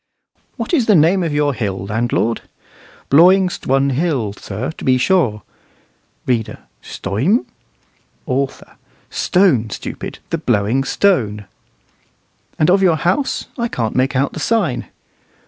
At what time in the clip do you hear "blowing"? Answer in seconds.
10.39-10.83